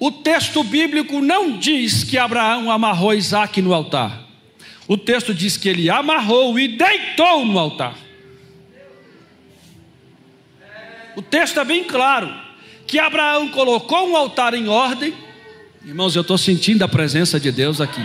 [0.00, 4.27] O texto bíblico não diz que Abraão amarrou Isaac no altar.
[4.88, 7.94] O texto diz que ele amarrou e deitou no altar.
[11.14, 12.32] O texto é bem claro
[12.86, 15.12] que Abraão colocou um altar em ordem.
[15.84, 18.00] Irmãos, eu estou sentindo a presença de Deus aqui.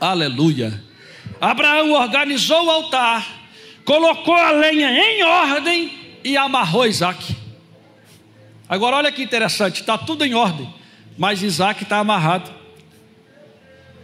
[0.00, 0.82] Aleluia.
[1.38, 3.26] Abraão organizou o altar,
[3.84, 5.92] colocou a lenha em ordem
[6.24, 7.36] e amarrou Isaac.
[8.66, 10.72] Agora olha que interessante, está tudo em ordem,
[11.18, 12.55] mas Isaac está amarrado.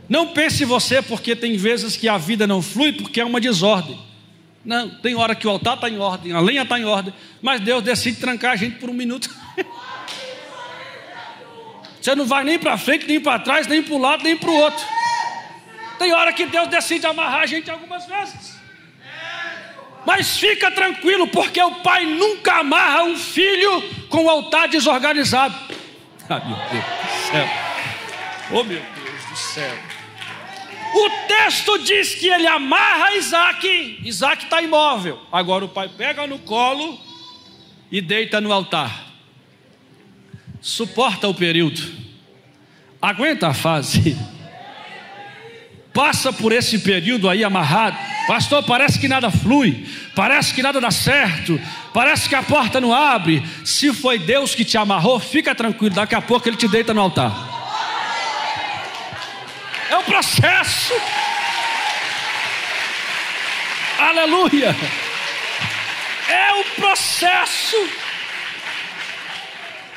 [0.08, 3.98] Não pense você, porque tem vezes que a vida não flui porque é uma desordem.
[4.64, 7.60] Não, tem hora que o altar está em ordem, a lenha está em ordem, mas
[7.60, 9.28] Deus decide trancar a gente por um minuto.
[12.00, 14.50] Você não vai nem para frente, nem para trás, nem para o lado, nem para
[14.50, 14.84] o outro.
[15.98, 18.60] Tem hora que Deus decide amarrar a gente algumas vezes.
[20.04, 25.54] Mas fica tranquilo, porque o pai nunca amarra um filho com o altar desorganizado.
[26.30, 27.48] Ah, meu Deus do céu.
[28.52, 29.01] Oh, meu Deus
[29.32, 29.78] do céu.
[30.94, 35.18] O texto diz que ele amarra Isaac, Isaac está imóvel.
[35.32, 37.00] Agora o pai pega no colo
[37.90, 39.06] e deita no altar.
[40.60, 41.82] Suporta o período,
[43.00, 44.16] aguenta a fase,
[45.92, 47.96] passa por esse período aí amarrado.
[48.28, 51.60] Pastor, parece que nada flui, parece que nada dá certo,
[51.92, 53.42] parece que a porta não abre.
[53.64, 57.00] Se foi Deus que te amarrou, fica tranquilo, daqui a pouco ele te deita no
[57.00, 57.51] altar
[60.02, 60.94] o processo.
[63.98, 64.74] Aleluia.
[66.28, 67.76] É o processo.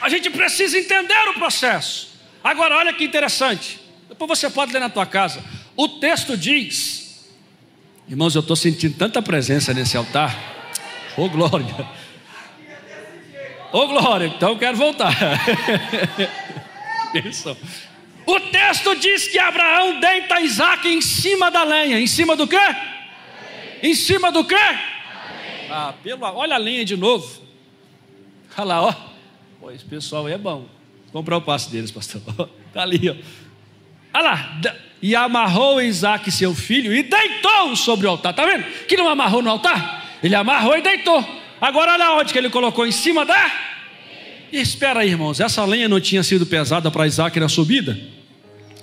[0.02, 2.10] A gente precisa entender o processo.
[2.44, 3.80] Agora, olha que interessante.
[4.08, 5.44] Depois você pode ler na tua casa.
[5.76, 7.26] O texto diz,
[8.08, 10.36] irmãos, eu estou sentindo tanta presença nesse altar.
[11.18, 11.90] Ô oh, glória.
[13.74, 15.14] Ô oh, glória, então eu quero voltar.
[17.12, 17.58] Bênção.
[18.26, 22.00] O texto diz que Abraão deita Isaac em cima da lenha.
[22.00, 22.58] Em cima do quê?
[23.84, 24.56] Em cima do quê?
[25.70, 27.42] Ah, pelo, olha a lenha de novo.
[28.58, 28.94] Olha lá, ó.
[29.60, 30.68] Pô, esse pessoal é bom.
[31.12, 32.22] Vou comprar o passo deles, pastor.
[32.68, 33.16] Está ali, ó.
[34.14, 34.62] Olha lá.
[35.02, 38.32] E amarrou Isaac, seu filho, e deitou sobre o altar.
[38.32, 38.64] Está vendo?
[38.88, 40.18] Que não amarrou no altar?
[40.24, 41.24] Ele amarrou e deitou.
[41.62, 43.52] Agora olha onde que ele colocou em cima da.
[44.52, 45.40] E espera aí, irmãos.
[45.40, 48.15] Essa lenha não tinha sido pesada para Isaac na subida?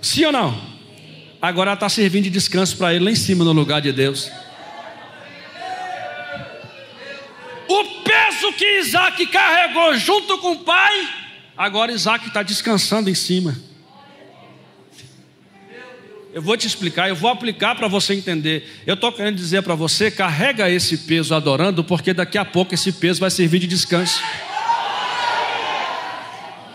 [0.03, 0.61] Sim ou não?
[1.41, 4.31] Agora ela está servindo de descanso para ele lá em cima no lugar de Deus.
[7.69, 11.09] O peso que Isaac carregou junto com o pai,
[11.57, 13.57] agora Isaac está descansando em cima.
[16.35, 18.83] Eu vou te explicar, eu vou aplicar para você entender.
[18.87, 22.91] Eu estou querendo dizer para você: carrega esse peso adorando, porque daqui a pouco esse
[22.91, 24.21] peso vai servir de descanso.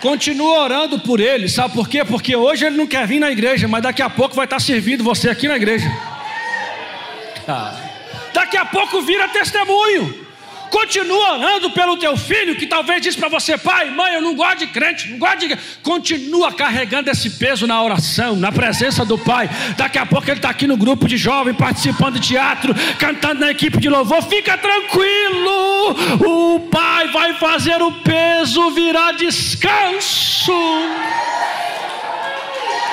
[0.01, 2.05] Continua orando por ele, sabe por quê?
[2.05, 5.03] Porque hoje ele não quer vir na igreja, mas daqui a pouco vai estar servindo
[5.03, 5.87] você aqui na igreja.
[7.47, 7.75] Ah.
[8.33, 10.26] Daqui a pouco vira testemunho.
[10.69, 14.59] Continua orando pelo teu filho que talvez diz para você, pai, mãe, eu não gosto
[14.59, 15.57] de crente, não gosto de.
[15.81, 19.49] Continua carregando esse peso na oração, na presença do pai.
[19.77, 23.51] Daqui a pouco ele está aqui no grupo de jovens, participando de teatro, cantando na
[23.51, 24.21] equipe de louvor.
[24.23, 30.53] Fica tranquilo, o pai vai fazer o peso virar descanso.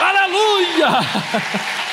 [0.00, 1.74] Aleluia!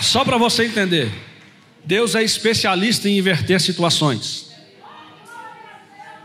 [0.00, 1.10] Só para você entender,
[1.84, 4.50] Deus é especialista em inverter situações.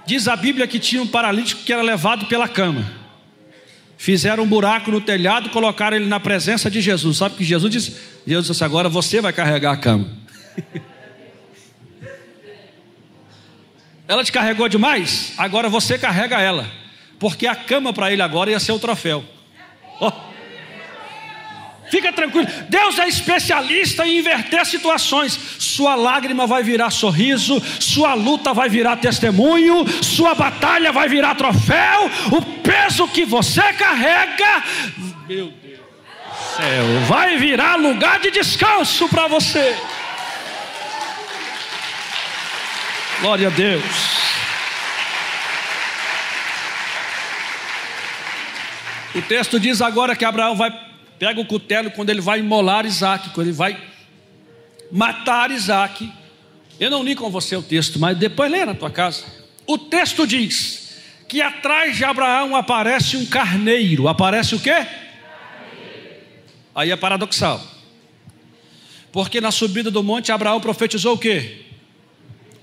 [0.06, 3.00] Diz a Bíblia que tinha um paralítico que era levado pela cama.
[3.98, 7.18] Fizeram um buraco no telhado, colocaram ele na presença de Jesus.
[7.18, 7.96] Sabe o que Jesus disse?
[8.26, 10.10] Jesus disse: Agora você vai carregar a cama.
[14.08, 15.34] ela te carregou demais?
[15.38, 16.70] Agora você carrega ela.
[17.20, 19.24] Porque a cama para ele agora ia ser o troféu.
[20.00, 20.31] Oh.
[21.92, 22.48] Fica tranquilo.
[22.70, 25.38] Deus é especialista em inverter situações.
[25.60, 32.10] Sua lágrima vai virar sorriso, sua luta vai virar testemunho, sua batalha vai virar troféu.
[32.32, 34.64] O peso que você carrega,
[35.28, 35.82] meu Deus
[36.56, 39.76] céu, vai virar lugar de descanso para você.
[43.20, 43.84] Glória a Deus.
[49.14, 50.72] O texto diz agora que Abraão vai
[51.22, 53.80] pega o cutelo quando ele vai imolar Isaac, quando ele vai
[54.92, 56.12] matar Isaac.
[56.80, 59.24] Eu não li com você o texto, mas depois lê na tua casa.
[59.68, 64.08] O texto diz que atrás de Abraão aparece um carneiro.
[64.08, 64.88] Aparece o quê?
[66.74, 67.62] Aí é paradoxal.
[69.12, 71.66] Porque na subida do monte Abraão profetizou o quê?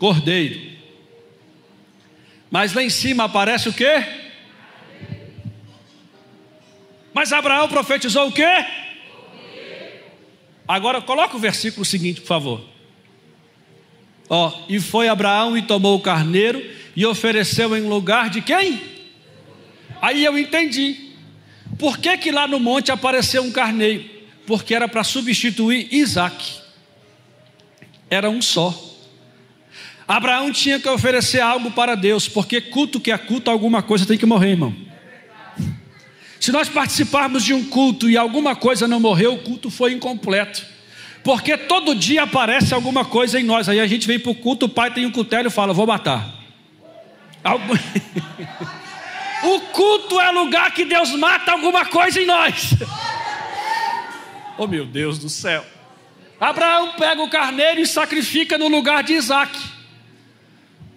[0.00, 0.72] Cordeiro.
[2.50, 4.27] Mas lá em cima aparece o quê?
[7.18, 8.64] Mas Abraão profetizou o quê?
[10.68, 12.64] Agora coloca o versículo seguinte, por favor.
[14.30, 16.64] Ó, e foi Abraão e tomou o carneiro
[16.94, 18.80] e ofereceu em lugar de quem?
[20.00, 21.10] Aí eu entendi.
[21.76, 24.08] Por que que lá no monte apareceu um carneiro?
[24.46, 26.60] Porque era para substituir Isaac.
[28.08, 28.72] Era um só.
[30.06, 34.16] Abraão tinha que oferecer algo para Deus, porque culto que é culto, alguma coisa tem
[34.16, 34.87] que morrer, irmão.
[36.40, 40.64] Se nós participarmos de um culto e alguma coisa não morreu, o culto foi incompleto.
[41.22, 43.68] Porque todo dia aparece alguma coisa em nós.
[43.68, 45.86] Aí a gente vem para o culto, o pai tem um cutelo e fala: Vou
[45.86, 46.26] matar.
[47.42, 47.74] Algum...
[49.44, 52.70] o culto é lugar que Deus mata alguma coisa em nós.
[54.56, 55.64] oh meu Deus do céu.
[56.40, 59.58] Abraão pega o carneiro e sacrifica no lugar de Isaac.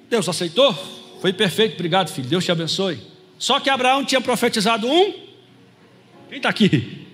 [0.07, 0.73] Deus aceitou?
[1.19, 2.27] Foi perfeito, obrigado, filho.
[2.27, 2.99] Deus te abençoe.
[3.39, 5.30] Só que Abraão tinha profetizado um
[6.31, 7.05] quem está aqui?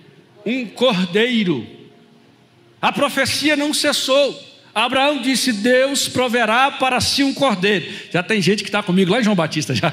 [0.46, 1.66] Um cordeiro.
[2.80, 4.40] A profecia não cessou.
[4.72, 7.92] Abraão disse: Deus proverá para si um cordeiro.
[8.12, 9.92] Já tem gente que está comigo lá em João Batista já.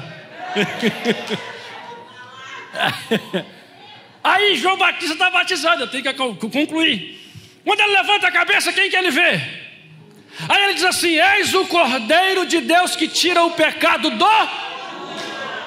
[4.22, 7.20] Aí João Batista está batizado, eu tenho que concluir.
[7.64, 9.40] Quando ele levanta a cabeça, quem que ele vê?
[10.48, 14.24] Aí ele diz assim: Eis o Cordeiro de Deus que tira o pecado do.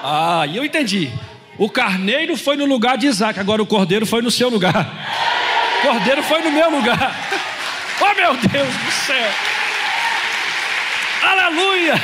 [0.02, 1.12] Ah, eu entendi.
[1.60, 4.90] O carneiro foi no lugar de Isaac, agora o cordeiro foi no seu lugar.
[5.78, 7.14] O cordeiro foi no meu lugar.
[8.00, 9.30] Oh meu Deus do céu!
[11.22, 11.94] Aleluia!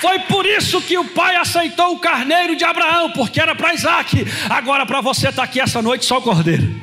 [0.00, 4.24] Foi por isso que o pai aceitou o carneiro de Abraão, porque era para Isaac.
[4.48, 6.80] Agora, para você estar tá aqui essa noite, só o cordeiro.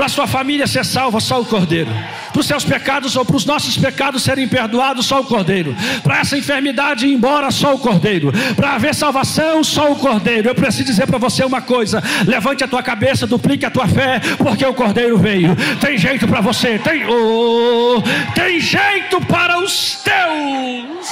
[0.00, 1.90] Para sua família ser salva, só o Cordeiro.
[2.32, 5.76] Para os seus pecados ou para os nossos pecados serem perdoados, só o Cordeiro.
[6.02, 8.32] Para essa enfermidade ir embora, só o Cordeiro.
[8.56, 10.48] Para haver salvação, só o Cordeiro.
[10.48, 14.18] Eu preciso dizer para você uma coisa: levante a tua cabeça, duplique a tua fé,
[14.38, 15.54] porque o Cordeiro veio.
[15.82, 18.02] Tem jeito para você, tem, oh,
[18.34, 21.08] tem jeito para os teus.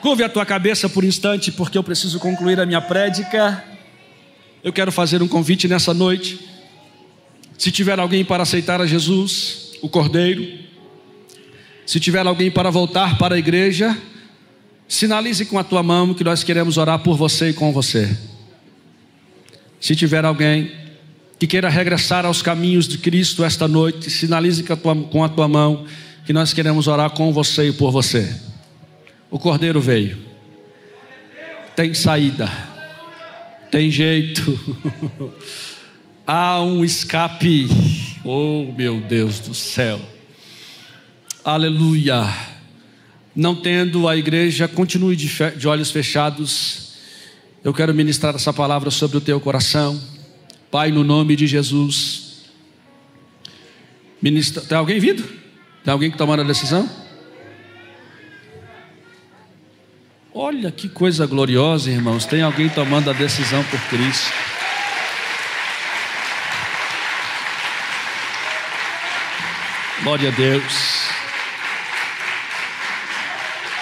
[0.00, 3.64] Curve a tua cabeça por um instante, porque eu preciso concluir a minha prédica.
[4.62, 6.49] Eu quero fazer um convite nessa noite.
[7.60, 10.48] Se tiver alguém para aceitar a Jesus, o Cordeiro,
[11.84, 13.94] se tiver alguém para voltar para a igreja,
[14.88, 18.16] sinalize com a tua mão que nós queremos orar por você e com você.
[19.78, 20.72] Se tiver alguém
[21.38, 25.28] que queira regressar aos caminhos de Cristo esta noite, sinalize com a tua, com a
[25.28, 25.84] tua mão
[26.24, 28.34] que nós queremos orar com você e por você.
[29.30, 30.16] O Cordeiro veio,
[31.76, 32.50] tem saída,
[33.70, 34.58] tem jeito.
[36.30, 37.66] há um escape.
[38.24, 40.00] Oh, meu Deus do céu.
[41.44, 42.22] Aleluia.
[43.34, 46.92] Não tendo a igreja, continue de, de olhos fechados.
[47.64, 50.00] Eu quero ministrar essa palavra sobre o teu coração.
[50.70, 52.44] Pai, no nome de Jesus.
[54.22, 54.62] Ministra...
[54.62, 55.24] Tem alguém vindo?
[55.82, 56.88] Tem alguém que tomando a decisão?
[60.32, 62.24] Olha que coisa gloriosa, irmãos.
[62.24, 64.49] Tem alguém tomando a decisão por Cristo.
[70.02, 71.10] Glória a Deus.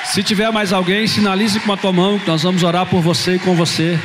[0.07, 3.37] Se tiver mais alguém, sinalize com a tua mão que nós vamos orar por você
[3.37, 3.97] e com você.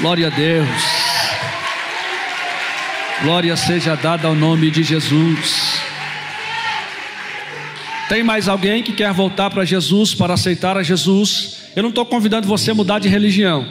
[0.00, 0.68] Glória a Deus.
[3.22, 5.80] Glória seja dada ao nome de Jesus.
[8.08, 11.58] Tem mais alguém que quer voltar para Jesus, para aceitar a Jesus?
[11.76, 13.64] Eu não estou convidando você a mudar de religião.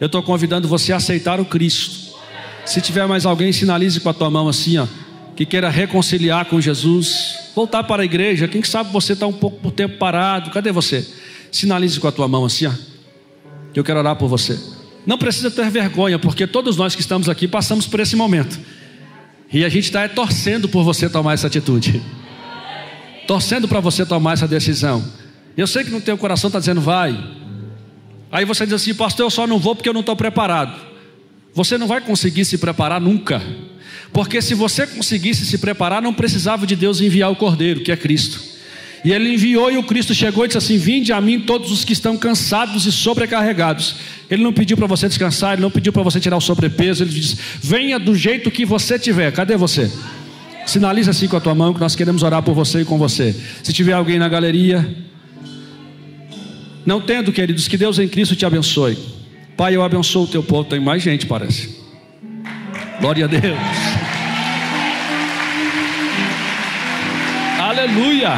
[0.00, 2.16] Eu estou convidando você a aceitar o Cristo.
[2.64, 5.05] Se tiver mais alguém, sinalize com a tua mão assim, ó
[5.36, 8.48] que queira reconciliar com Jesus, voltar para a igreja.
[8.48, 10.50] Quem sabe você está um pouco por tempo parado.
[10.50, 11.06] Cadê você?
[11.52, 12.72] Sinalize com a tua mão assim, ó.
[13.74, 14.58] Eu quero orar por você.
[15.04, 18.58] Não precisa ter vergonha, porque todos nós que estamos aqui passamos por esse momento.
[19.52, 22.02] E a gente está torcendo por você tomar essa atitude.
[23.26, 25.04] Torcendo para você tomar essa decisão.
[25.56, 27.16] Eu sei que no teu coração está dizendo, vai.
[28.32, 30.74] Aí você diz assim, pastor, eu só não vou porque eu não estou preparado.
[31.54, 33.40] Você não vai conseguir se preparar nunca.
[34.16, 37.96] Porque se você conseguisse se preparar, não precisava de Deus enviar o Cordeiro, que é
[37.98, 38.40] Cristo.
[39.04, 41.84] E ele enviou e o Cristo chegou e disse assim: Vinde a mim todos os
[41.84, 43.96] que estão cansados e sobrecarregados.
[44.30, 47.10] Ele não pediu para você descansar, ele não pediu para você tirar o sobrepeso, ele
[47.10, 49.30] disse: Venha do jeito que você tiver.
[49.32, 49.92] Cadê você?
[50.64, 53.36] Sinaliza assim com a tua mão que nós queremos orar por você e com você.
[53.62, 54.96] Se tiver alguém na galeria,
[56.86, 58.96] não tendo, queridos, que Deus em Cristo te abençoe.
[59.58, 60.64] Pai, eu abençoo o teu povo.
[60.64, 61.76] Tem mais gente, parece.
[62.98, 63.95] Glória a Deus.
[67.76, 68.30] Aleluia.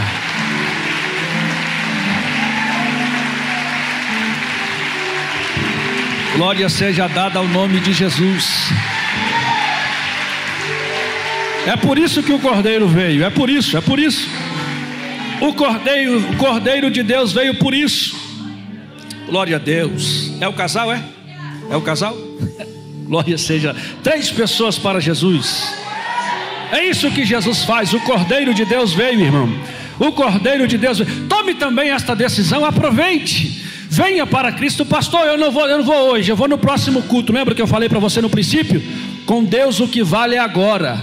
[6.34, 8.70] Glória seja dada ao nome de Jesus.
[11.68, 14.28] É por isso que o Cordeiro veio, é por isso, é por isso.
[15.40, 18.16] O Cordeiro, o Cordeiro de Deus veio por isso.
[19.28, 20.32] Glória a Deus.
[20.40, 21.00] É o casal, é?
[21.70, 22.16] É o casal?
[23.06, 23.76] Glória seja.
[24.02, 25.87] Três pessoas para Jesus.
[26.72, 27.92] É isso que Jesus faz.
[27.92, 29.48] O Cordeiro de Deus veio, irmão.
[29.98, 31.26] O Cordeiro de Deus veio.
[31.26, 33.64] Tome também esta decisão, aproveite.
[33.90, 35.26] Venha para Cristo, pastor.
[35.26, 37.32] Eu não vou, eu não vou hoje, eu vou no próximo culto.
[37.32, 38.82] Lembra que eu falei para você no princípio?
[39.24, 40.98] Com Deus o que vale é agora.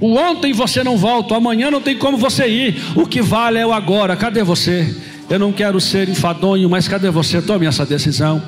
[0.00, 2.76] O ontem você não volta, amanhã não tem como você ir.
[2.94, 4.16] O que vale é o agora.
[4.16, 4.94] Cadê você?
[5.30, 7.40] Eu não quero ser enfadonho, mas cadê você?
[7.40, 8.42] Tome essa decisão.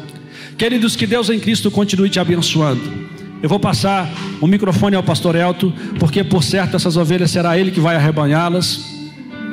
[0.56, 3.10] Queridos, que Deus em Cristo continue te abençoando.
[3.42, 4.08] Eu vou passar
[4.40, 9.00] o microfone ao pastor Elto, porque por certo essas ovelhas será ele que vai arrebanhá-las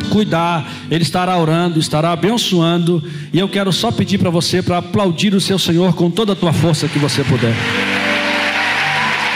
[0.07, 3.03] cuidar, Ele estará orando, estará abençoando.
[3.33, 6.35] E eu quero só pedir para você para aplaudir o seu Senhor com toda a
[6.35, 7.53] tua força que você puder.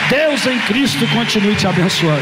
[0.09, 2.21] Deus em Cristo continue te abençoando.